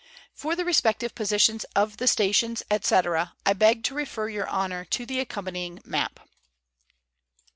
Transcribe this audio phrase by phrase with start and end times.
[0.33, 2.95] For the respective positions of the stations, &c.,
[3.45, 6.19] I beg to refer Your Honour to the accompanying map.